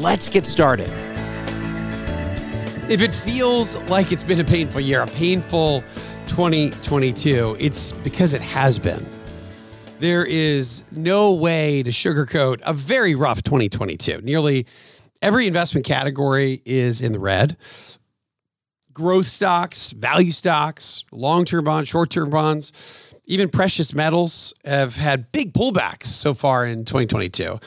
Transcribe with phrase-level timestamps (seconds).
[0.00, 0.88] Let's get started.
[2.90, 5.84] If it feels like it's been a painful year, a painful
[6.26, 9.06] 2022, it's because it has been.
[9.98, 14.22] There is no way to sugarcoat a very rough 2022.
[14.22, 14.66] Nearly
[15.20, 17.58] every investment category is in the red.
[18.94, 22.72] Growth stocks, value stocks, long term bonds, short term bonds,
[23.26, 27.60] even precious metals have had big pullbacks so far in 2022.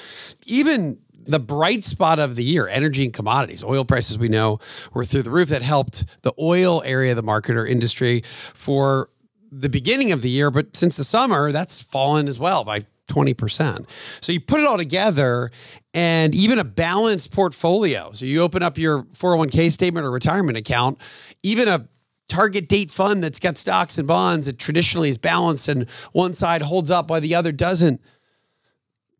[0.47, 3.63] Even the bright spot of the year, energy and commodities.
[3.63, 4.59] Oil prices we know
[4.93, 5.49] were through the roof.
[5.49, 9.09] That helped the oil area of the market or industry for
[9.51, 13.85] the beginning of the year, but since the summer, that's fallen as well by 20%.
[14.21, 15.51] So you put it all together
[15.93, 18.11] and even a balanced portfolio.
[18.13, 20.99] So you open up your 401k statement or retirement account,
[21.43, 21.87] even a
[22.29, 26.61] target date fund that's got stocks and bonds that traditionally is balanced and one side
[26.61, 28.01] holds up while the other doesn't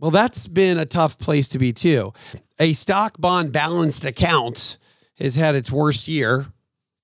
[0.04, 2.12] well, that's been a tough place to be too.
[2.60, 4.78] A stock bond balanced account
[5.18, 6.46] has had its worst year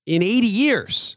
[0.05, 1.16] in 80 years.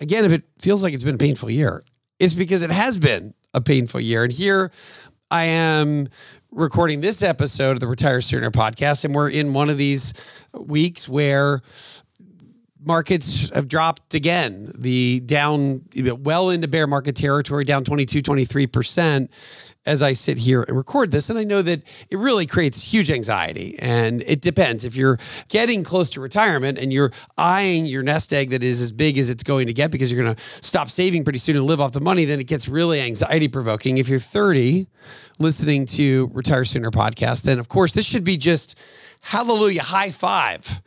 [0.00, 1.84] Again, if it feels like it's been a painful year,
[2.18, 4.24] it's because it has been a painful year.
[4.24, 4.72] And here
[5.30, 6.08] I am
[6.50, 10.14] recording this episode of the Retire Sooner podcast, and we're in one of these
[10.52, 11.62] weeks where
[12.84, 14.72] markets have dropped again.
[14.76, 19.28] The down well into bear market territory, down 22, 23%
[19.88, 21.30] as I sit here and record this.
[21.30, 23.74] And I know that it really creates huge anxiety.
[23.78, 24.84] And it depends.
[24.84, 25.18] If you're
[25.48, 29.30] getting close to retirement and you're eyeing your nest egg that is as big as
[29.30, 31.92] it's going to get because you're going to stop saving pretty soon and live off
[31.92, 33.96] the money, then it gets really anxiety provoking.
[33.96, 34.86] If you're 30
[35.38, 38.78] listening to Retire Sooner podcast, then of course this should be just
[39.22, 40.82] hallelujah, high five.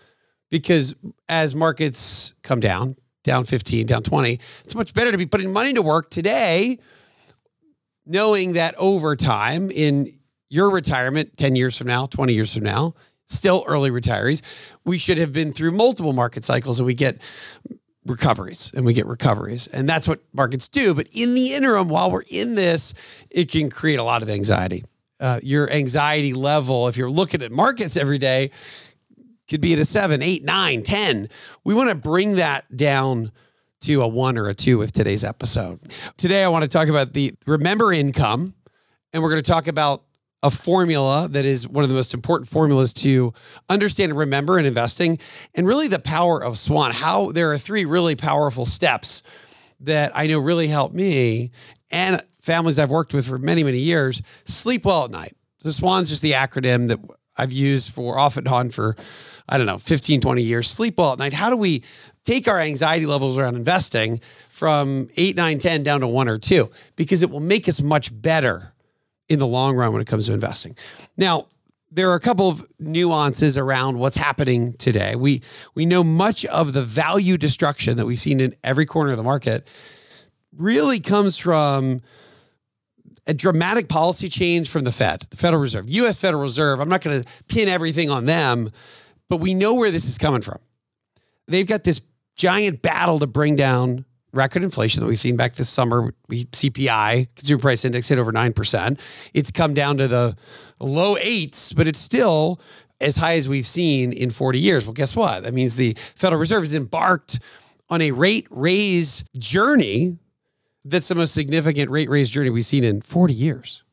[0.51, 0.93] Because
[1.27, 5.73] as markets come down, down 15, down 20, it's much better to be putting money
[5.73, 6.77] to work today
[8.11, 10.13] knowing that over time in
[10.49, 12.93] your retirement 10 years from now, 20 years from now,
[13.25, 14.41] still early retirees,
[14.83, 17.21] we should have been through multiple market cycles and we get
[18.05, 19.67] recoveries and we get recoveries.
[19.67, 20.93] And that's what markets do.
[20.93, 22.93] But in the interim, while we're in this,
[23.29, 24.83] it can create a lot of anxiety.
[25.19, 28.51] Uh, your anxiety level, if you're looking at markets every day,
[29.47, 31.29] could be at a seven, eight, nine, 10.
[31.63, 33.31] We want to bring that down
[33.81, 35.81] to a one or a two with today's episode.
[36.17, 38.53] Today, I want to talk about the remember income,
[39.11, 40.03] and we're going to talk about
[40.43, 43.33] a formula that is one of the most important formulas to
[43.69, 45.19] understand and remember in investing,
[45.55, 46.91] and really the power of SWAN.
[46.91, 49.23] How there are three really powerful steps
[49.79, 51.51] that I know really help me
[51.91, 55.35] and families I've worked with for many, many years sleep well at night.
[55.59, 56.99] So SWAN's just the acronym that
[57.37, 58.95] I've used for off and on for
[59.49, 61.33] I don't know, 15, 20 years, sleep well at night.
[61.33, 61.83] How do we
[62.23, 66.71] take our anxiety levels around investing from eight, nine, 10 down to one or two?
[66.95, 68.73] Because it will make us much better
[69.29, 70.75] in the long run when it comes to investing.
[71.17, 71.47] Now,
[71.91, 75.15] there are a couple of nuances around what's happening today.
[75.15, 75.41] We
[75.75, 79.23] we know much of the value destruction that we've seen in every corner of the
[79.23, 79.67] market
[80.55, 82.01] really comes from
[83.27, 86.79] a dramatic policy change from the Fed, the Federal Reserve, US Federal Reserve.
[86.79, 88.71] I'm not going to pin everything on them,
[89.29, 90.59] but we know where this is coming from.
[91.47, 92.01] They've got this
[92.35, 96.13] giant battle to bring down record inflation that we've seen back this summer.
[96.27, 98.99] We CPI, consumer price index hit over 9%.
[99.33, 100.35] It's come down to the
[100.79, 102.61] low eights, but it's still
[102.99, 104.85] as high as we've seen in 40 years.
[104.85, 105.43] Well, guess what?
[105.43, 107.39] That means the Federal Reserve has embarked
[107.89, 110.17] on a rate raise journey
[110.85, 113.83] that's the most significant rate raise journey we've seen in 40 years.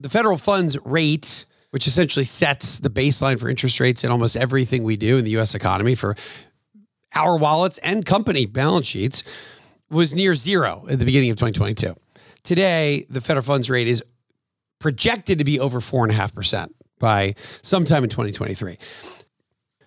[0.00, 4.84] The federal funds rate which essentially sets the baseline for interest rates in almost everything
[4.84, 6.14] we do in the US economy for
[7.14, 9.24] our wallets and company balance sheets,
[9.90, 11.94] was near zero at the beginning of 2022.
[12.42, 14.02] Today, the federal funds rate is
[14.78, 16.68] projected to be over 4.5%
[16.98, 18.76] by sometime in 2023.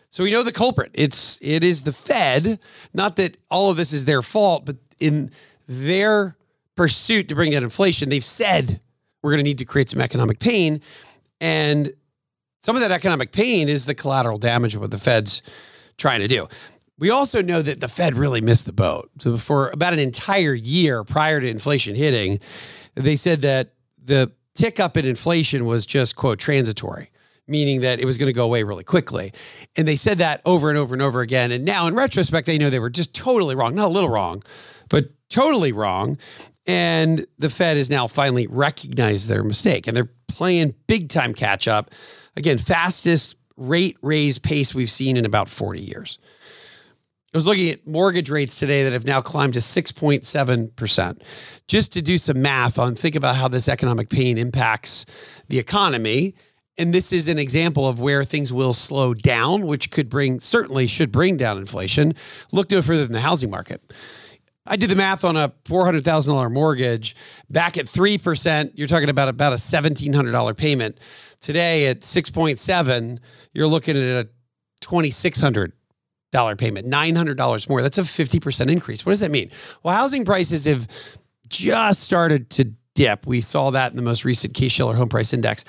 [0.10, 0.92] So we know the culprit.
[0.94, 2.60] It's it is the Fed.
[2.94, 5.32] Not that all of this is their fault, but in
[5.68, 6.38] their
[6.76, 8.80] pursuit to bring down inflation, they've said
[9.22, 10.82] we're going to need to create some economic pain,
[11.42, 11.92] and
[12.62, 15.42] some of that economic pain is the collateral damage of what the Fed's
[15.98, 16.48] trying to do.
[17.00, 19.10] We also know that the Fed really missed the boat.
[19.20, 22.40] So for about an entire year prior to inflation hitting,
[22.96, 23.74] they said that
[24.04, 27.10] the tick up in inflation was just quote transitory
[27.48, 29.32] meaning that it was going to go away really quickly.
[29.76, 31.52] And they said that over and over and over again.
[31.52, 34.44] And now, in retrospect, they know they were just totally wrong, not a little wrong,
[34.90, 36.18] but totally wrong.
[36.66, 41.68] And the Fed has now finally recognized their mistake and they're playing big time catch
[41.68, 41.92] up.
[42.36, 46.20] Again, fastest rate raise pace we've seen in about 40 years.
[47.34, 51.22] I was looking at mortgage rates today that have now climbed to 6.7%.
[51.68, 55.06] Just to do some math on think about how this economic pain impacts
[55.50, 56.36] the economy
[56.78, 60.88] and this is an example of where things will slow down, which could bring, certainly
[60.88, 62.14] should bring down inflation.
[62.52, 63.82] Look no further than the housing market.
[64.68, 67.16] I did the math on a $400,000 mortgage
[67.50, 68.72] back at 3%.
[68.76, 71.00] You're talking about about a $1,700 payment.
[71.40, 73.20] Today at 6.7,
[73.54, 74.30] you're looking at a
[74.82, 75.72] $2,600
[76.32, 77.82] payment, $900 more.
[77.82, 79.06] That's a 50% increase.
[79.06, 79.50] What does that mean?
[79.84, 80.88] Well, housing prices have
[81.48, 83.26] just started to dip.
[83.26, 85.66] We saw that in the most recent Case-Shiller Home Price Index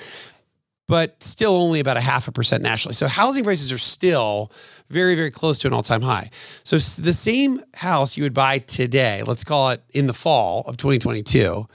[0.89, 2.95] but still only about a half a percent nationally.
[2.95, 4.51] So housing prices are still
[4.89, 6.31] very, very close to an all time high.
[6.63, 10.77] So the same house you would buy today, let's call it in the fall of
[10.77, 11.67] 2022,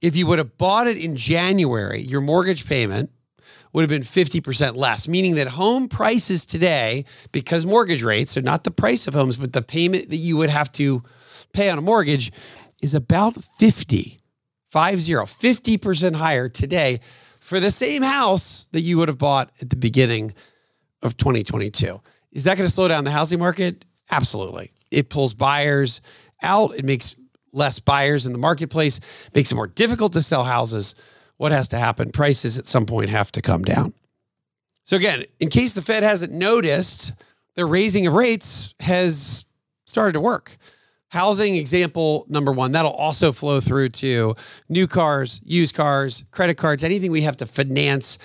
[0.00, 3.10] if you would have bought it in January, your mortgage payment
[3.76, 8.64] would have been 50% less, meaning that home prices today, because mortgage rates are not
[8.64, 11.02] the price of homes, but the payment that you would have to
[11.52, 12.32] pay on a mortgage
[12.80, 14.18] is about 50,
[14.70, 17.00] 50, 50% higher today
[17.38, 20.32] for the same house that you would have bought at the beginning
[21.02, 21.98] of 2022.
[22.32, 23.84] Is that going to slow down the housing market?
[24.10, 24.70] Absolutely.
[24.90, 26.00] It pulls buyers
[26.42, 27.14] out, it makes
[27.52, 29.00] less buyers in the marketplace,
[29.34, 30.94] makes it more difficult to sell houses.
[31.36, 32.10] What has to happen?
[32.10, 33.92] Prices at some point have to come down.
[34.84, 37.12] So, again, in case the Fed hasn't noticed,
[37.54, 39.44] the raising of rates has
[39.86, 40.56] started to work.
[41.08, 44.34] Housing example number one, that'll also flow through to
[44.68, 48.18] new cars, used cars, credit cards, anything we have to finance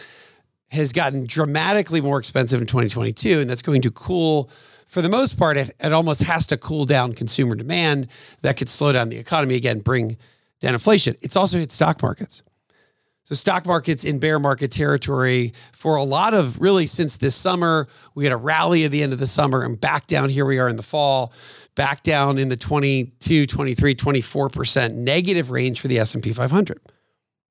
[0.71, 3.41] has gotten dramatically more expensive in 2022.
[3.41, 4.49] And that's going to cool,
[4.87, 8.07] for the most part, it, it almost has to cool down consumer demand.
[8.41, 10.17] That could slow down the economy again, bring
[10.59, 11.15] down inflation.
[11.21, 12.41] It's also hit stock markets.
[13.31, 17.87] So, stock markets in bear market territory for a lot of really since this summer.
[18.13, 20.59] We had a rally at the end of the summer and back down here we
[20.59, 21.31] are in the fall
[21.75, 26.81] back down in the 22, 23, 24% negative range for the S&P 500.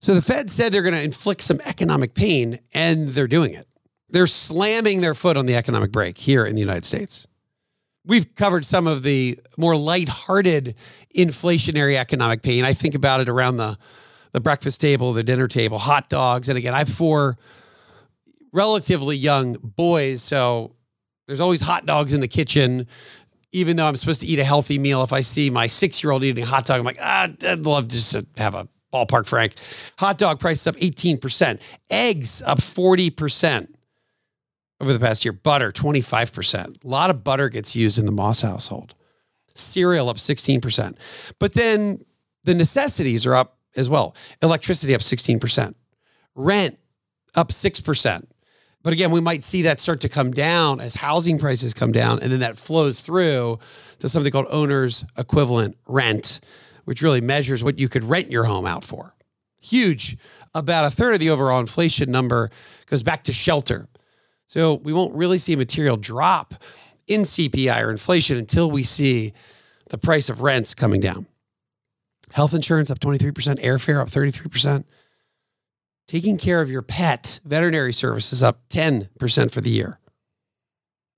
[0.03, 3.67] So the Fed said they're going to inflict some economic pain and they're doing it.
[4.11, 7.27] They're slamming their foot on the economic brake here in the United States.
[8.05, 10.75] We've covered some of the more lighthearted
[11.17, 12.67] inflationary economic pain.
[12.67, 13.79] I think about it around the
[14.32, 16.49] the breakfast table, the dinner table, hot dogs.
[16.49, 17.37] And again, I have four
[18.53, 20.75] relatively young boys, so
[21.27, 22.87] there's always hot dogs in the kitchen
[23.53, 26.12] even though I'm supposed to eat a healthy meal, if I see my six year
[26.12, 29.27] old eating a hot dog, I'm like, ah, I'd love just to have a ballpark
[29.27, 29.55] Frank.
[29.99, 31.59] Hot dog prices up 18%,
[31.91, 33.69] eggs up 40%
[34.81, 36.84] over the past year, butter 25%.
[36.84, 38.94] A lot of butter gets used in the Moss household,
[39.55, 40.96] cereal up 16%.
[41.39, 42.05] But then
[42.44, 44.15] the necessities are up as well.
[44.43, 45.74] Electricity up 16%,
[46.34, 46.79] rent
[47.34, 48.27] up 6%.
[48.82, 52.20] But again, we might see that start to come down as housing prices come down,
[52.22, 53.58] and then that flows through
[53.98, 56.41] to something called owner's equivalent rent,
[56.84, 59.15] which really measures what you could rent your home out for.
[59.60, 60.17] Huge.
[60.55, 62.50] About a third of the overall inflation number
[62.86, 63.86] goes back to shelter.
[64.46, 66.55] So we won't really see a material drop
[67.06, 69.34] in CPI or inflation until we see
[69.89, 71.27] the price of rents coming down.
[72.32, 74.84] Health insurance up 23%, airfare up 33%.
[76.06, 79.99] Taking care of your pet, veterinary services up 10% for the year.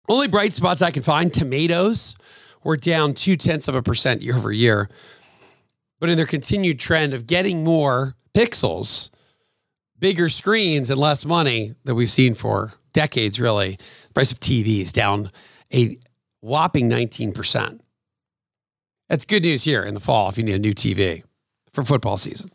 [0.09, 2.17] Only bright spots I can find tomatoes
[2.65, 4.91] were down two tenths of a percent year over year.
[6.01, 9.11] But in their continued trend of getting more pixels,
[9.99, 13.79] bigger screens, and less money that we've seen for decades, really,
[14.09, 15.31] the price of TVs down
[15.73, 15.99] a
[16.41, 17.81] whopping 19%.
[19.13, 21.23] That's good news here in the fall if you need a new TV
[21.75, 22.51] for football season.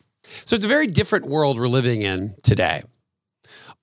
[0.45, 2.81] So it's a very different world we're living in today.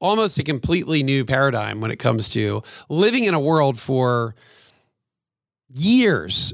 [0.00, 4.35] Almost a completely new paradigm when it comes to living in a world for
[5.73, 6.52] years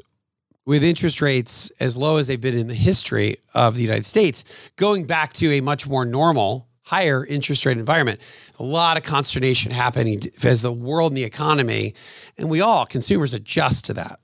[0.67, 4.45] with interest rates as low as they've been in the history of the United States,
[4.77, 8.21] going back to a much more normal higher interest rate environment.
[8.59, 11.95] A lot of consternation happening as the world and the economy,
[12.37, 14.21] and we all, consumers, adjust to that.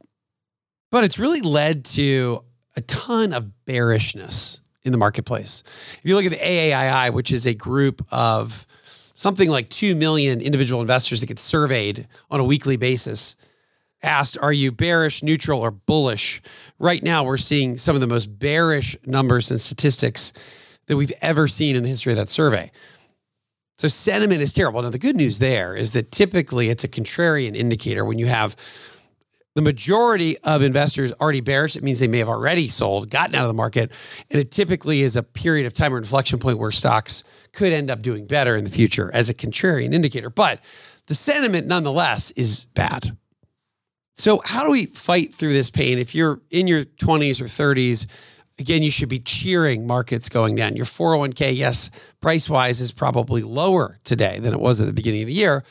[0.90, 2.44] But it's really led to
[2.76, 5.62] a ton of bearishness in the marketplace.
[5.98, 8.66] If you look at the AAII, which is a group of
[9.14, 13.34] something like 2 million individual investors that get surveyed on a weekly basis,
[14.02, 16.40] asked, Are you bearish, neutral, or bullish?
[16.78, 20.32] Right now, we're seeing some of the most bearish numbers and statistics
[20.86, 22.70] that we've ever seen in the history of that survey.
[23.78, 24.80] So sentiment is terrible.
[24.80, 28.56] Now, the good news there is that typically it's a contrarian indicator when you have
[29.56, 31.76] the majority of investors already bearish.
[31.76, 33.90] It means they may have already sold, gotten out of the market.
[34.30, 37.90] And it typically is a period of time or inflection point where stocks could end
[37.90, 40.28] up doing better in the future as a contrarian indicator.
[40.28, 40.60] But
[41.06, 43.16] the sentiment, nonetheless, is bad.
[44.14, 45.98] So, how do we fight through this pain?
[45.98, 48.06] If you're in your 20s or 30s,
[48.58, 50.76] again, you should be cheering markets going down.
[50.76, 55.22] Your 401k, yes, price wise is probably lower today than it was at the beginning
[55.22, 55.64] of the year.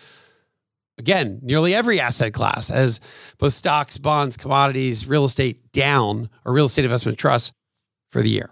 [0.97, 3.01] Again, nearly every asset class, as
[3.37, 7.51] both stocks, bonds, commodities, real estate down, or real estate investment trusts
[8.09, 8.49] for the year.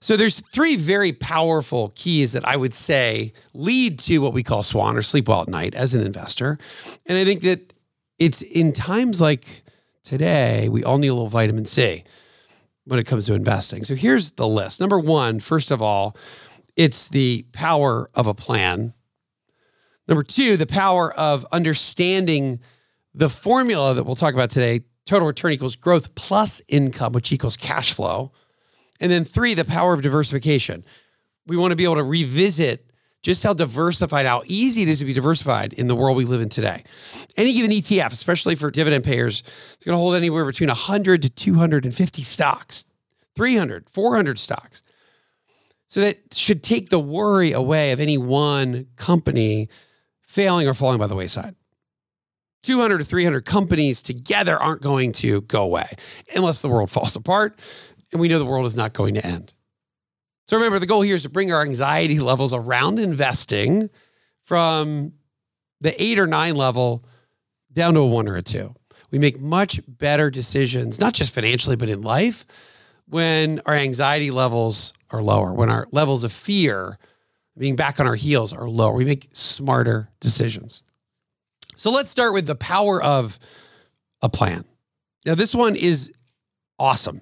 [0.00, 4.64] So there's three very powerful keys that I would say lead to what we call
[4.64, 6.58] swan or sleep well at night as an investor.
[7.06, 7.72] And I think that
[8.18, 9.62] it's in times like
[10.02, 12.02] today, we all need a little vitamin C
[12.86, 13.84] when it comes to investing.
[13.84, 14.80] So here's the list.
[14.80, 16.16] Number one, first of all,
[16.76, 18.92] it's the power of a plan.
[20.08, 22.60] Number two, the power of understanding
[23.14, 27.56] the formula that we'll talk about today total return equals growth plus income, which equals
[27.56, 28.32] cash flow.
[29.00, 30.84] And then three, the power of diversification.
[31.46, 32.90] We want to be able to revisit
[33.22, 36.40] just how diversified, how easy it is to be diversified in the world we live
[36.40, 36.84] in today.
[37.36, 39.42] Any given ETF, especially for dividend payers,
[39.78, 42.84] is going to hold anywhere between 100 to 250 stocks,
[43.34, 44.82] 300, 400 stocks.
[45.88, 49.68] So that should take the worry away of any one company
[50.26, 51.54] failing or falling by the wayside.
[52.62, 55.86] 200 to 300 companies together aren't going to go away
[56.34, 57.58] unless the world falls apart.
[58.12, 59.52] And we know the world is not going to end.
[60.48, 63.90] So remember, the goal here is to bring our anxiety levels around investing
[64.44, 65.12] from
[65.80, 67.04] the eight or nine level
[67.72, 68.74] down to a one or a two.
[69.10, 72.46] We make much better decisions, not just financially, but in life,
[73.08, 76.98] when our anxiety levels are lower, when our levels of fear,
[77.58, 78.94] being back on our heels, are lower.
[78.94, 80.82] We make smarter decisions.
[81.76, 83.38] So let's start with the power of
[84.22, 84.64] a plan.
[85.24, 86.12] Now, this one is
[86.78, 87.20] awesome.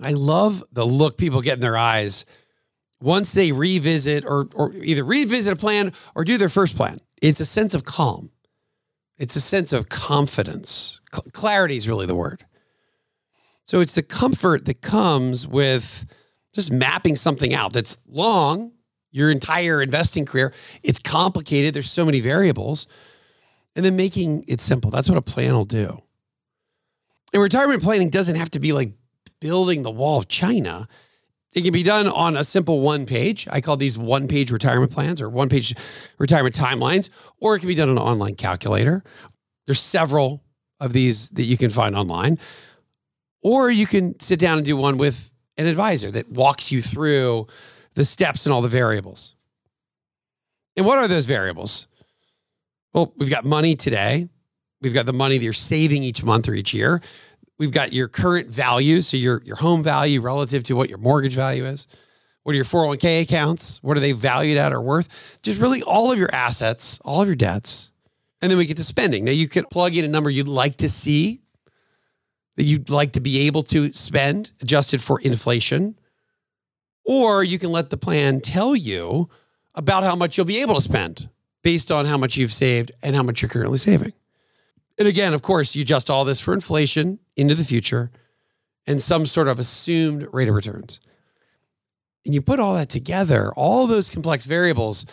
[0.00, 2.24] I love the look people get in their eyes
[3.00, 7.00] once they revisit or, or either revisit a plan or do their first plan.
[7.20, 8.30] It's a sense of calm.
[9.18, 11.00] It's a sense of confidence.
[11.14, 12.44] C- clarity is really the word.
[13.66, 16.06] So it's the comfort that comes with
[16.52, 18.72] just mapping something out that's long,
[19.12, 20.52] your entire investing career.
[20.82, 21.74] It's complicated.
[21.74, 22.88] There's so many variables.
[23.76, 24.90] And then making it simple.
[24.90, 26.02] That's what a plan will do.
[27.32, 28.92] And retirement planning doesn't have to be like
[29.40, 30.88] building the wall of China.
[31.54, 33.46] It can be done on a simple one page.
[33.50, 35.74] I call these one page retirement plans or one page
[36.18, 37.08] retirement timelines,
[37.40, 39.02] or it can be done on an online calculator.
[39.66, 40.42] There's several
[40.80, 42.38] of these that you can find online.
[43.42, 47.46] Or you can sit down and do one with an advisor that walks you through
[47.94, 49.34] the steps and all the variables.
[50.76, 51.86] And what are those variables?
[52.94, 54.28] Well, we've got money today.
[54.80, 57.00] We've got the money that you're saving each month or each year.
[57.58, 61.34] We've got your current value, so your your home value relative to what your mortgage
[61.34, 61.86] value is.
[62.42, 63.80] What are your 401k accounts?
[63.82, 65.38] What are they valued at or worth?
[65.42, 67.90] Just really all of your assets, all of your debts.
[68.40, 69.24] And then we get to spending.
[69.24, 71.40] Now you could plug in a number you'd like to see
[72.56, 75.96] that you'd like to be able to spend adjusted for inflation.
[77.04, 79.28] Or you can let the plan tell you
[79.74, 81.28] about how much you'll be able to spend
[81.62, 84.12] based on how much you've saved and how much you're currently saving.
[84.98, 88.10] And again, of course, you adjust all this for inflation into the future
[88.86, 91.00] and some sort of assumed rate of returns.
[92.24, 95.06] And you put all that together, all those complex variables,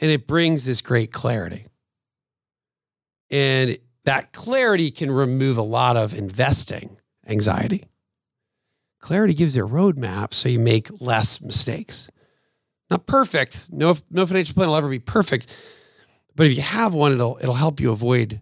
[0.00, 1.66] and it brings this great clarity.
[3.30, 7.84] And that clarity can remove a lot of investing anxiety.
[9.06, 12.08] Clarity gives you a roadmap so you make less mistakes.
[12.90, 13.72] Not perfect.
[13.72, 15.54] No, no financial plan will ever be perfect.
[16.34, 18.40] But if you have one, it'll it'll help you avoid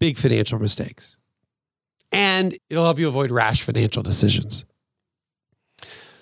[0.00, 1.16] big financial mistakes.
[2.10, 4.64] And it'll help you avoid rash financial decisions.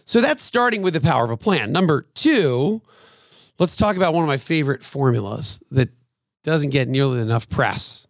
[0.05, 1.73] So that's starting with the power of a plan.
[1.73, 2.83] Number two,
[3.59, 5.89] let's talk about one of my favorite formulas that
[6.45, 8.07] doesn't get nearly enough press.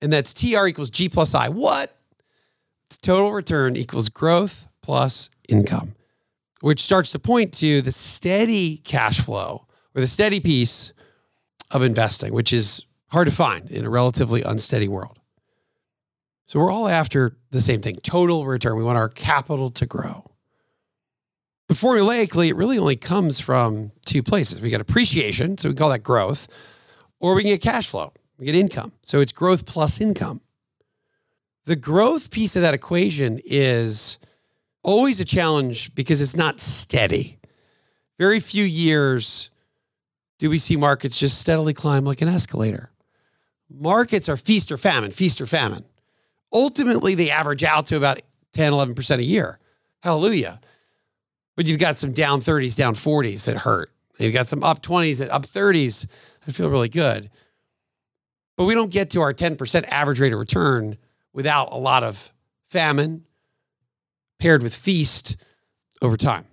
[0.00, 1.48] And that's TR equals G plus I.
[1.48, 1.92] What?
[2.86, 5.94] It's total return equals growth plus income,
[6.60, 10.92] which starts to point to the steady cash flow or the steady piece
[11.70, 15.18] of investing, which is hard to find in a relatively unsteady world.
[16.46, 18.76] So we're all after the same thing total return.
[18.76, 20.30] We want our capital to grow.
[21.68, 24.60] But formulaically, it really only comes from two places.
[24.60, 26.48] We get appreciation, so we call that growth,
[27.20, 28.92] or we can get cash flow, we get income.
[29.02, 30.42] So it's growth plus income.
[31.64, 34.18] The growth piece of that equation is
[34.82, 37.38] always a challenge because it's not steady.
[38.18, 39.50] Very few years
[40.38, 42.90] do we see markets just steadily climb like an escalator.
[43.70, 45.84] Markets are feast or famine, feast or famine.
[46.52, 48.20] Ultimately, they average out to about
[48.52, 49.58] 10, 11% a year.
[50.02, 50.60] Hallelujah.
[51.56, 53.90] But you've got some down 30s, down 40s that hurt.
[54.18, 56.06] You've got some up 20s, up 30s
[56.44, 57.30] that feel really good.
[58.56, 60.98] But we don't get to our 10% average rate of return
[61.32, 62.32] without a lot of
[62.68, 63.24] famine
[64.42, 65.36] paired with feast
[66.02, 66.44] over time.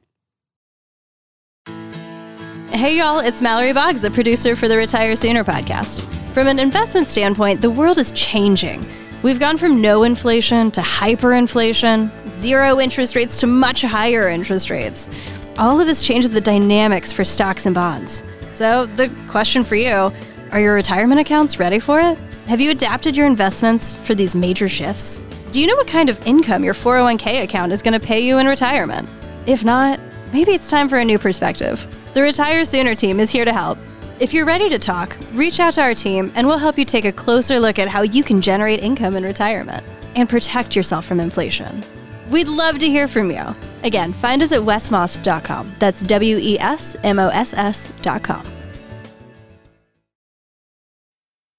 [2.70, 6.02] Hey, y'all, it's Mallory Boggs, the producer for the Retire Sooner podcast.
[6.36, 8.88] From an investment standpoint, the world is changing.
[9.24, 15.10] We've gone from no inflation to hyperinflation, zero interest rates to much higher interest rates.
[15.58, 18.24] All of this changes the dynamics for stocks and bonds.
[18.52, 20.14] So, the question for you
[20.52, 22.20] are your retirement accounts ready for it?
[22.46, 25.20] Have you adapted your investments for these major shifts?
[25.52, 28.38] Do you know what kind of income your 401k account is going to pay you
[28.38, 29.10] in retirement?
[29.48, 30.00] If not,
[30.32, 31.88] maybe it's time for a new perspective.
[32.14, 33.80] The Retire Sooner team is here to help.
[34.20, 37.06] If you're ready to talk, reach out to our team and we'll help you take
[37.06, 39.84] a closer look at how you can generate income in retirement
[40.16, 41.84] and protect yourself from inflation.
[42.30, 43.56] We'd love to hear from you.
[43.82, 45.74] Again, find us at wesmoss.com.
[45.80, 48.59] That's W E S M O S S.com.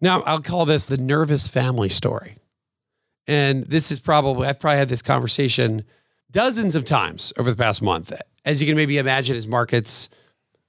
[0.00, 2.36] Now, I'll call this the nervous family story.
[3.26, 5.84] And this is probably, I've probably had this conversation
[6.30, 8.12] dozens of times over the past month.
[8.44, 10.08] As you can maybe imagine, as markets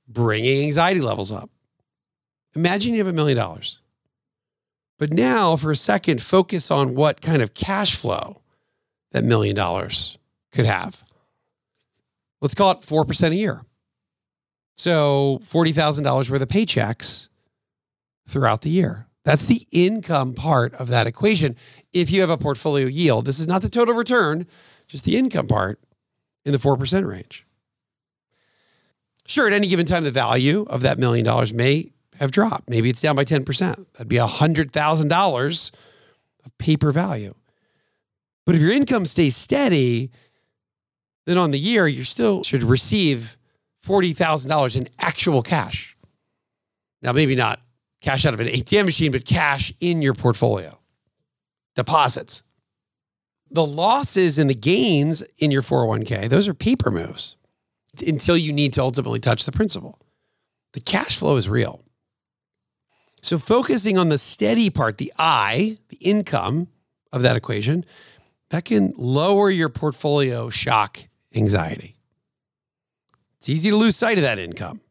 [0.08, 1.50] bringing anxiety levels up.
[2.56, 3.78] Imagine you have a million dollars.
[5.00, 8.42] But now, for a second, focus on what kind of cash flow
[9.12, 10.18] that million dollars
[10.52, 11.02] could have.
[12.42, 13.62] Let's call it 4% a year.
[14.76, 17.30] So $40,000 worth of paychecks
[18.28, 19.08] throughout the year.
[19.24, 21.56] That's the income part of that equation.
[21.94, 24.48] If you have a portfolio yield, this is not the total return,
[24.88, 25.80] just the income part
[26.46, 27.46] in the 4% range.
[29.28, 32.70] Sure, at any given time, the value of that million dollars may have dropped.
[32.70, 33.46] Maybe it's down by 10%.
[33.94, 35.72] That'd be $100,000
[36.46, 37.34] of paper value.
[38.46, 40.12] But if your income stays steady,
[41.26, 43.38] then on the year, you still should receive
[43.86, 45.96] $40,000 in actual cash.
[47.02, 47.62] Now, maybe not
[48.02, 50.80] cash out of an ATM machine, but cash in your portfolio,
[51.76, 52.44] deposits.
[53.50, 57.36] The losses and the gains in your 401k, those are paper moves
[58.06, 60.00] until you need to ultimately touch the principal.
[60.74, 61.84] The cash flow is real.
[63.22, 66.70] So, focusing on the steady part, the I, the income
[67.12, 67.86] of that equation,
[68.50, 71.00] that can lower your portfolio shock
[71.36, 71.98] anxiety.
[73.38, 74.82] It's easy to lose sight of that income.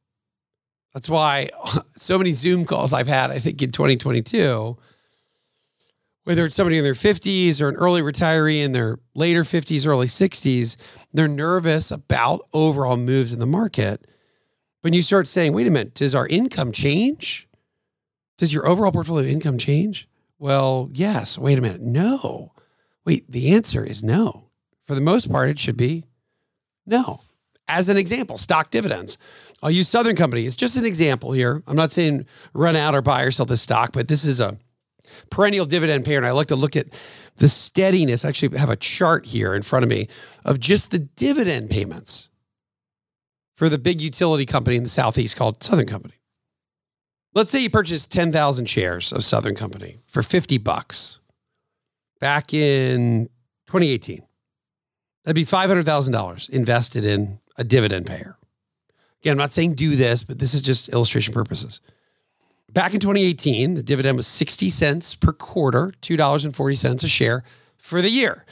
[0.94, 1.50] That's why
[1.94, 4.76] so many Zoom calls I've had, I think in 2022,
[6.24, 10.07] whether it's somebody in their 50s or an early retiree in their later 50s, early
[10.07, 10.76] 60s,
[11.12, 14.07] they're nervous about overall moves in the market.
[14.83, 17.48] When you start saying, wait a minute, does our income change?
[18.38, 20.09] Does your overall portfolio income change?
[20.38, 21.37] Well, yes.
[21.37, 21.83] Wait a minute.
[21.83, 22.53] No.
[23.05, 24.50] Wait, the answer is no.
[24.87, 26.05] For the most part, it should be
[26.87, 27.20] no.
[27.68, 29.18] As an example, stock dividends.
[29.62, 30.46] I'll use Southern Company.
[30.46, 31.62] It's just an example here.
[31.66, 34.59] I'm not saying run out or buy or sell this stock, but this is a
[35.31, 36.16] perennial dividend payer.
[36.16, 36.87] And I like to look at
[37.37, 38.25] the steadiness.
[38.25, 40.09] I actually have a chart here in front of me
[40.44, 42.29] of just the dividend payments
[43.57, 46.14] for the big utility company in the Southeast called Southern Company.
[47.35, 51.20] Let's say you purchased 10,000 shares of Southern Company for 50 bucks
[52.18, 53.29] back in
[53.66, 54.23] 2018.
[55.25, 58.37] That'd be $500,000 invested in a dividend payer.
[59.20, 61.80] Again, I'm not saying do this, but this is just illustration purposes.
[62.72, 67.42] Back in 2018, the dividend was 60 cents per quarter, $2.40 a share
[67.76, 68.44] for the year.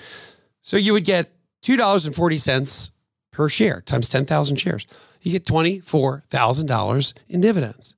[0.62, 2.90] So you would get $2.40
[3.31, 4.87] per share times 10,000 shares.
[5.22, 7.94] You get $24,000 in dividends.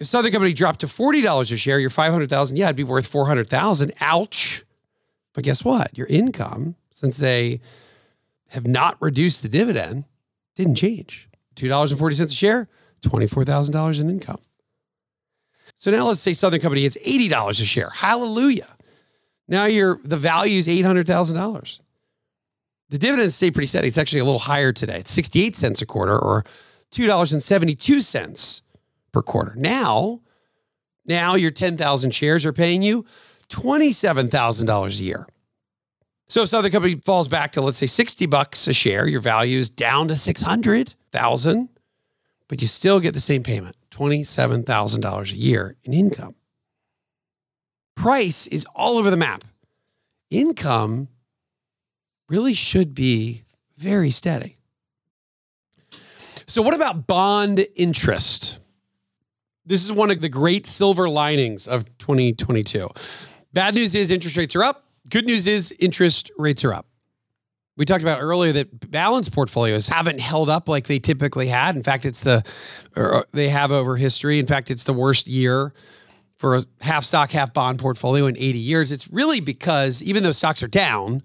[0.00, 3.92] If Southern Company dropped to $40 a share, your 500,000, yeah, it'd be worth 400,000.
[4.00, 4.64] Ouch.
[5.34, 5.96] But guess what?
[5.96, 7.60] Your income, since they
[8.50, 10.04] have not reduced the dividend,
[10.58, 11.28] didn't change.
[11.56, 12.68] $2.40 a share,
[13.02, 14.40] $24,000 in income.
[15.76, 17.90] So now let's say Southern Company gets $80 a share.
[17.90, 18.76] Hallelujah.
[19.46, 21.80] Now your the value is $800,000.
[22.90, 23.88] The dividends stay pretty steady.
[23.88, 24.98] It's actually a little higher today.
[24.98, 26.44] It's 68 cents a quarter or
[26.92, 28.62] $2.72
[29.12, 29.54] per quarter.
[29.56, 30.20] Now,
[31.04, 33.04] now your 10,000 shares are paying you
[33.50, 35.26] $27,000 a year.
[36.28, 39.58] So if Southern Company falls back to let's say 60 bucks a share, your value
[39.58, 41.68] is down to 600,000,
[42.48, 46.34] but you still get the same payment, $27,000 a year in income.
[47.96, 49.42] Price is all over the map.
[50.30, 51.08] Income
[52.28, 53.42] really should be
[53.78, 54.58] very steady.
[56.46, 58.58] So what about bond interest?
[59.64, 62.88] This is one of the great silver linings of 2022.
[63.54, 66.86] Bad news is interest rates are up Good news is interest rates are up.
[67.76, 71.76] We talked about earlier that balanced portfolios haven't held up like they typically had.
[71.76, 72.44] In fact, it's the
[72.96, 74.40] or uh, they have over history.
[74.40, 75.72] In fact, it's the worst year
[76.36, 78.90] for a half stock, half bond portfolio in 80 years.
[78.90, 81.22] It's really because even though stocks are down,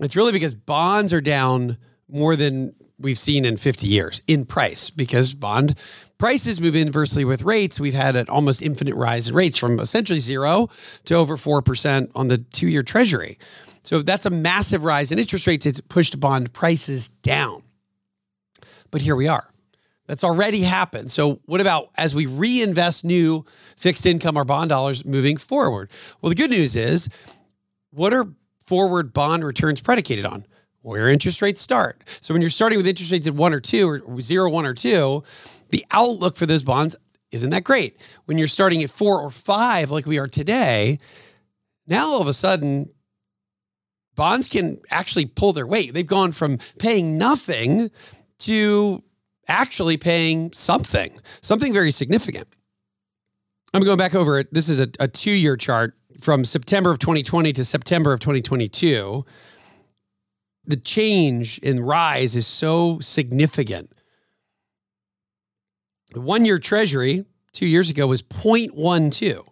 [0.00, 1.76] it's really because bonds are down
[2.08, 5.76] more than we've seen in 50 years in price because bond
[6.18, 7.80] prices move inversely with rates.
[7.80, 10.68] We've had an almost infinite rise in rates from essentially zero
[11.04, 13.38] to over 4% on the two year treasury.
[13.84, 15.64] So that's a massive rise in interest rates.
[15.64, 17.62] It's pushed bond prices down.
[18.90, 19.48] But here we are.
[20.06, 21.10] That's already happened.
[21.10, 23.44] So, what about as we reinvest new
[23.76, 25.90] fixed income or bond dollars moving forward?
[26.20, 27.10] Well, the good news is
[27.90, 28.26] what are
[28.58, 30.46] forward bond returns predicated on?
[30.80, 32.02] Where interest rates start.
[32.22, 34.72] So, when you're starting with interest rates at one or two, or zero, one or
[34.72, 35.22] two,
[35.70, 36.96] the outlook for those bonds
[37.30, 37.96] isn't that great.
[38.24, 40.98] When you're starting at four or five, like we are today,
[41.86, 42.90] now all of a sudden,
[44.14, 45.94] bonds can actually pull their weight.
[45.94, 47.90] They've gone from paying nothing
[48.40, 49.02] to
[49.46, 52.48] actually paying something, something very significant.
[53.74, 54.52] I'm going back over it.
[54.52, 59.24] This is a, a two year chart from September of 2020 to September of 2022.
[60.66, 63.92] The change in rise is so significant
[66.10, 69.46] the one year treasury two years ago was 0.12.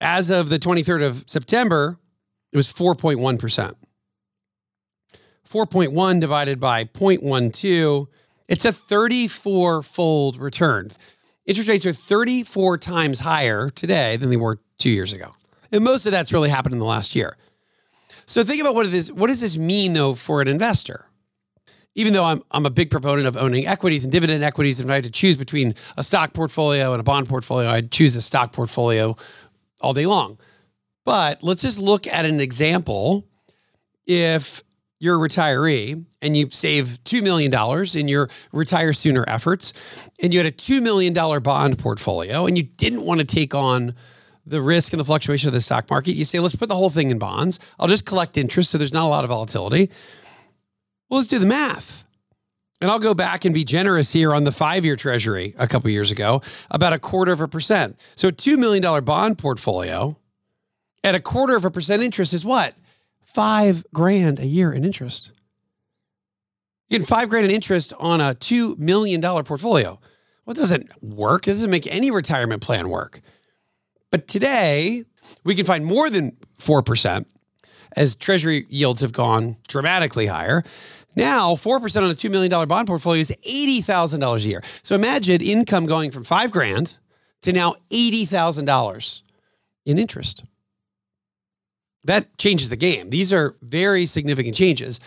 [0.00, 1.98] As of the 23rd of September,
[2.52, 3.74] it was 4.1%.
[5.48, 8.06] 4.1 divided by 0.12,
[8.48, 10.90] it's a 34 fold return.
[11.46, 15.32] Interest rates are 34 times higher today than they were two years ago.
[15.72, 17.36] And most of that's really happened in the last year.
[18.26, 19.12] So think about what it is.
[19.12, 21.06] What does this mean though for an investor?
[21.96, 24.94] Even though I'm, I'm a big proponent of owning equities and dividend equities, if I
[24.94, 28.52] had to choose between a stock portfolio and a bond portfolio, I'd choose a stock
[28.52, 29.16] portfolio
[29.80, 30.38] all day long.
[31.04, 33.26] But let's just look at an example.
[34.06, 34.62] If
[35.00, 37.52] you're a retiree and you save $2 million
[37.98, 39.72] in your retire sooner efforts,
[40.20, 43.94] and you had a $2 million bond portfolio, and you didn't want to take on
[44.44, 46.90] the risk and the fluctuation of the stock market, you say, let's put the whole
[46.90, 47.58] thing in bonds.
[47.80, 49.90] I'll just collect interest so there's not a lot of volatility.
[51.08, 52.04] Well, let's do the math.
[52.80, 55.90] And I'll go back and be generous here on the five year treasury a couple
[55.90, 57.98] years ago, about a quarter of a percent.
[58.16, 60.16] So, a $2 million bond portfolio
[61.02, 62.74] at a quarter of a percent interest is what?
[63.24, 65.30] Five grand a year in interest.
[66.88, 69.98] You get five grand in interest on a $2 million portfolio.
[70.44, 71.48] Well, it doesn't work.
[71.48, 73.20] It doesn't make any retirement plan work.
[74.10, 75.02] But today,
[75.44, 77.24] we can find more than 4%
[77.96, 80.62] as treasury yields have gone dramatically higher.
[81.16, 84.62] Now, 4% on a $2 million bond portfolio is $80,000 a year.
[84.82, 86.98] So imagine income going from five grand
[87.42, 89.22] to now $80,000
[89.86, 90.44] in interest.
[92.04, 93.10] That changes the game.
[93.10, 95.00] These are very significant changes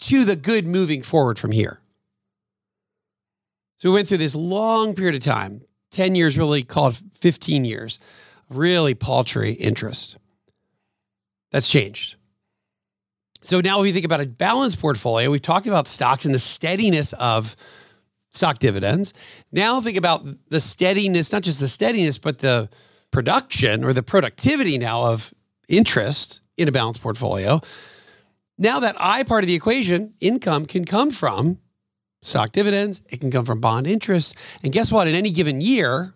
[0.00, 1.80] to the good moving forward from here.
[3.78, 7.98] So we went through this long period of time 10 years, really called 15 years,
[8.50, 10.16] really paltry interest.
[11.50, 12.16] That's changed.
[13.44, 16.38] So now if you think about a balanced portfolio, we've talked about stocks and the
[16.38, 17.56] steadiness of
[18.30, 19.12] stock dividends.
[19.52, 22.70] Now think about the steadiness, not just the steadiness, but the
[23.10, 25.34] production or the productivity now of
[25.68, 27.60] interest in a balanced portfolio.
[28.56, 31.58] Now that I part of the equation, income can come from
[32.22, 34.36] stock dividends, it can come from bond interest.
[34.62, 35.06] And guess what?
[35.06, 36.14] In any given year,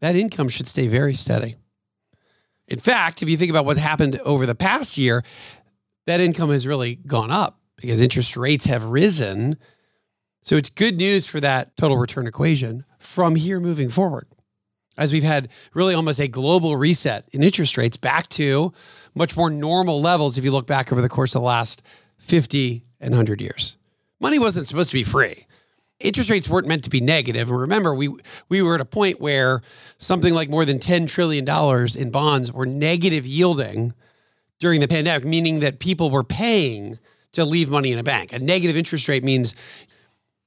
[0.00, 1.56] that income should stay very steady.
[2.68, 5.24] In fact, if you think about what happened over the past year,
[6.08, 9.58] that income has really gone up because interest rates have risen.
[10.42, 14.26] So it's good news for that total return equation from here moving forward.
[14.96, 18.72] As we've had really almost a global reset in interest rates back to
[19.14, 21.82] much more normal levels if you look back over the course of the last
[22.20, 23.76] 50 and 100 years.
[24.18, 25.44] Money wasn't supposed to be free.
[26.00, 27.50] Interest rates weren't meant to be negative.
[27.50, 28.08] And remember, we
[28.48, 29.60] we were at a point where
[29.98, 31.46] something like more than $10 trillion
[31.98, 33.92] in bonds were negative yielding
[34.58, 36.98] during the pandemic, meaning that people were paying
[37.32, 38.32] to leave money in a bank.
[38.32, 39.54] A negative interest rate means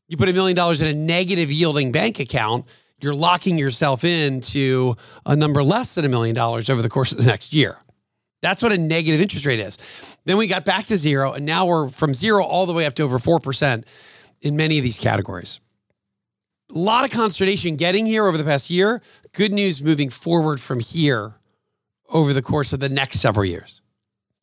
[0.08, 2.65] you put a million dollars in a negative yielding bank account,
[3.00, 4.95] you're locking yourself into
[5.26, 7.78] a number less than a million dollars over the course of the next year.
[8.41, 9.78] That's what a negative interest rate is.
[10.26, 12.95] Then we got back to zero, and now we're from zero all the way up
[12.95, 13.84] to over 4%
[14.41, 15.60] in many of these categories.
[16.74, 19.02] A lot of consternation getting here over the past year.
[19.34, 21.36] Good news moving forward from here
[22.10, 23.81] over the course of the next several years.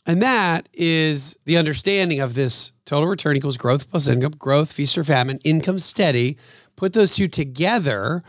[0.09, 4.97] And that is the understanding of this total return equals growth plus income, growth, feast
[4.97, 6.39] or famine, income steady.
[6.77, 8.23] Put those two together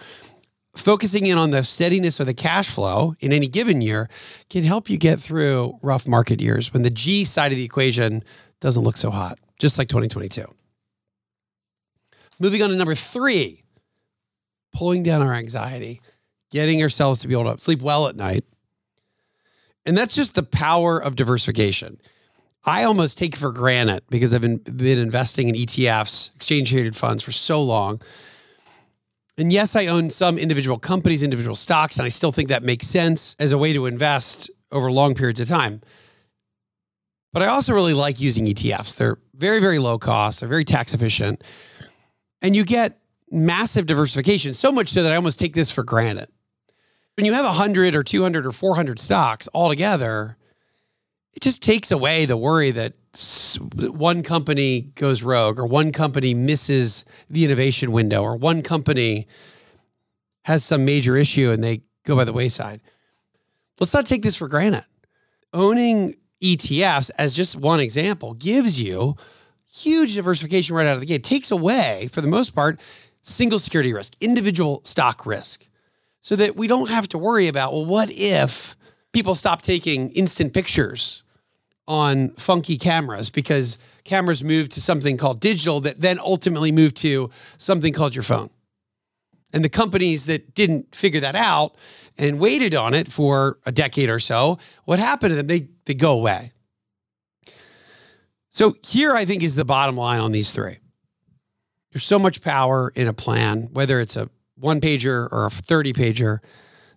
[0.76, 4.10] focusing in on the steadiness of the cash flow in any given year
[4.50, 8.24] can help you get through rough market years when the G side of the equation
[8.60, 10.44] doesn't look so hot, just like 2022.
[12.42, 13.63] Moving on to number three,
[14.74, 16.02] pulling down our anxiety,
[16.52, 18.44] getting ourselves to be able to sleep well at night.
[19.86, 22.00] And that's just the power of diversification.
[22.65, 27.24] I almost take for granted because I've been, been investing in ETFs, exchange traded funds
[27.24, 28.02] for so long
[29.39, 32.88] and yes, I own some individual companies, individual stocks, and I still think that makes
[32.88, 35.82] sense as a way to invest over long periods of time.
[37.32, 38.98] But I also really like using ETFs.
[38.98, 41.42] They're very, very low cost, they're very tax efficient,
[42.42, 43.00] and you get
[43.32, 46.28] massive diversification, so much so that I almost take this for granted.
[47.19, 50.38] When you have 100 or 200 or 400 stocks all together,
[51.34, 52.93] it just takes away the worry that
[53.77, 59.27] one company goes rogue or one company misses the innovation window or one company
[60.45, 62.79] has some major issue and they go by the wayside.
[63.82, 64.86] Let's not take this for granted.
[65.51, 69.17] Owning ETFs, as just one example, gives you
[69.69, 71.15] huge diversification right out of the gate.
[71.15, 72.79] It takes away, for the most part,
[73.23, 75.65] single security risk, individual stock risk,
[76.30, 78.76] so that we don't have to worry about, well, what if
[79.13, 81.24] people stop taking instant pictures
[81.88, 87.32] on funky cameras because cameras moved to something called digital that then ultimately moved to
[87.58, 88.52] something called your phone.
[89.54, 91.74] And the companies that didn't figure that out
[92.15, 95.48] and waited on it for a decade or so, what happened to them?
[95.48, 96.52] They, they go away.
[98.52, 100.78] So here I think is the bottom line on these three.
[101.92, 105.93] There's so much power in a plan, whether it's a one pager or a 30
[105.93, 106.39] pager.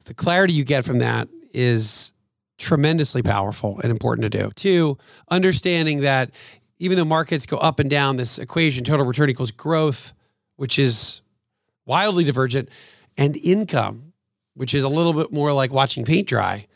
[0.04, 2.12] The clarity you get from that is
[2.58, 4.50] tremendously powerful and important to do.
[4.54, 4.98] Two,
[5.30, 6.30] understanding that
[6.78, 10.12] even though markets go up and down, this equation, total return equals growth,
[10.56, 11.22] which is
[11.86, 12.68] wildly divergent,
[13.16, 14.12] and income,
[14.54, 16.66] which is a little bit more like watching paint dry.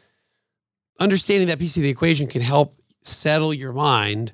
[0.98, 4.32] Understanding that piece of the equation can help settle your mind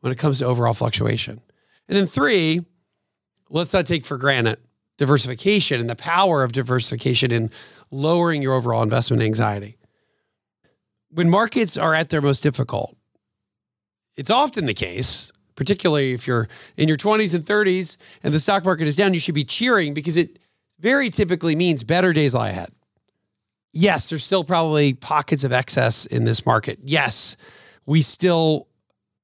[0.00, 1.40] when it comes to overall fluctuation.
[1.88, 2.64] And then three,
[3.50, 4.58] let's not take for granted
[4.98, 7.50] diversification and the power of diversification in
[7.90, 9.76] lowering your overall investment anxiety
[11.14, 12.96] when markets are at their most difficult,
[14.16, 18.64] it's often the case, particularly if you're in your 20s and 30s and the stock
[18.64, 20.38] market is down, you should be cheering because it
[20.80, 22.70] very typically means better days lie ahead.
[23.72, 26.78] Yes, there's still probably pockets of excess in this market.
[26.82, 27.36] Yes,
[27.86, 28.68] we still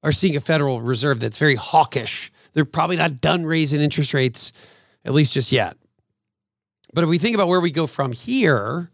[0.03, 2.33] are seeing a Federal Reserve that's very hawkish.
[2.53, 4.53] They're probably not done raising interest rates,
[5.05, 5.77] at least just yet.
[6.93, 8.91] But if we think about where we go from here,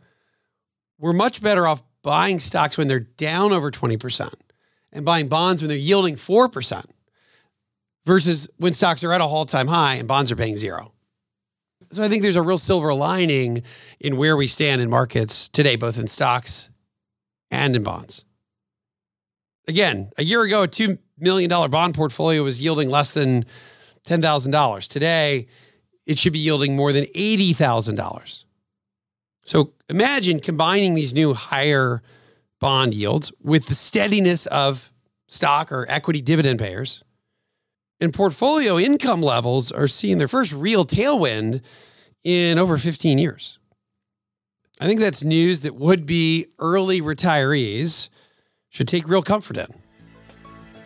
[0.99, 4.33] we're much better off buying stocks when they're down over 20%
[4.93, 6.85] and buying bonds when they're yielding 4%
[8.05, 10.93] versus when stocks are at a all time high and bonds are paying zero.
[11.91, 13.63] So I think there's a real silver lining
[14.01, 16.71] in where we stand in markets today, both in stocks
[17.51, 18.25] and in bonds.
[19.69, 23.45] Again, a year ago, a $2 million bond portfolio was yielding less than
[24.07, 24.89] $10,000.
[24.89, 25.49] Today,
[26.07, 28.45] it should be yielding more than $80,000.
[29.45, 32.03] So imagine combining these new higher
[32.61, 34.93] bond yields with the steadiness of
[35.29, 37.03] stock or equity dividend payers.
[38.01, 41.63] And portfolio income levels are seeing their first real tailwind
[42.25, 43.59] in over 15 years.
[44.81, 48.11] I think that's news that would be early retirees
[48.69, 49.69] should take real comfort in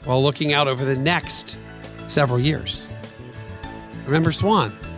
[0.04, 1.58] while looking out over the next
[2.06, 2.88] several years.
[4.04, 4.76] Remember Swan,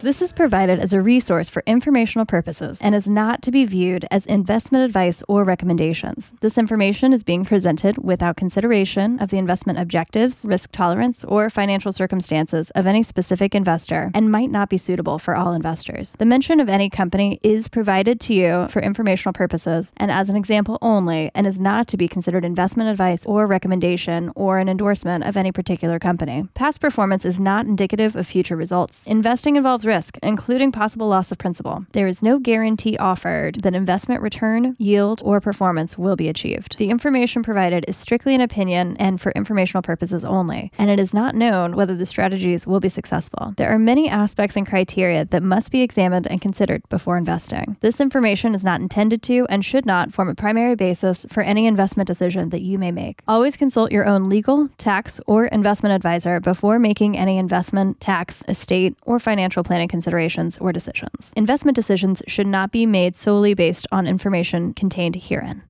[0.00, 4.04] This is provided as a resource for informational purposes and is not to be viewed
[4.10, 6.32] as investment advice or recommendations.
[6.40, 11.92] This information is being presented without consideration of the investment objectives, risk tolerance, or financial
[11.92, 16.14] circumstances of any specific investor and might not be suitable for all investors.
[16.18, 20.36] The mention of any company is provided to you for informational purposes and as an
[20.36, 25.24] example only and is not to be considered investment advice or recommendation or an endorsement
[25.24, 26.46] of any particular company.
[26.52, 29.06] Past performance is not indicative of future results.
[29.06, 31.86] Investing involves risk, including possible loss of principal.
[31.92, 36.76] There is no guarantee offered that investment return, yield, or performance will be achieved.
[36.78, 41.14] The information provided is strictly an opinion and for informational purposes only, and it is
[41.14, 43.54] not known whether the strategies will be successful.
[43.56, 47.76] There are many aspects and criteria that must be examined and considered before investing.
[47.80, 51.66] This information is not intended to and should not form a primary basis for any
[51.66, 53.20] investment decision that you may make.
[53.28, 58.96] Always consult your own legal, tax, or investment advisor before making any investment, tax, estate,
[59.02, 61.34] or financial planning considerations or decisions.
[61.36, 65.64] Investment decisions should not be made solely based on information contained herein.